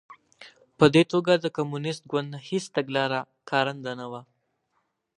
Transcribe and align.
په 0.77 0.85
دې 0.93 1.03
توګه 1.11 1.33
د 1.37 1.45
کمونېست 1.57 2.03
ګوند 2.11 2.31
هېڅ 2.47 2.65
تګلاره 2.75 3.19
کارنده 3.49 3.91
نه 3.99 4.07
وه 4.11 4.21